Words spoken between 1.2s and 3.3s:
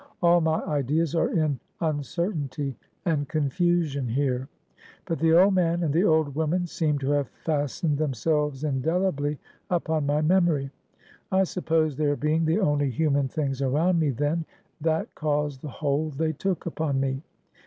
in uncertainty and